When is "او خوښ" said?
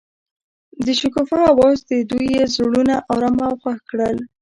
3.49-3.79